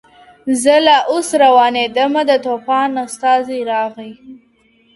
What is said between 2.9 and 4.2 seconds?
استازی راغی!